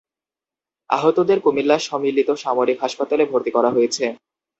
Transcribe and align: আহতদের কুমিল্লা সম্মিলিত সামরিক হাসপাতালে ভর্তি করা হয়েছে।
আহতদের 0.89 1.37
কুমিল্লা 1.39 1.77
সম্মিলিত 1.87 2.29
সামরিক 2.43 2.77
হাসপাতালে 2.81 3.23
ভর্তি 3.31 3.51
করা 3.53 3.69
হয়েছে। 3.75 4.05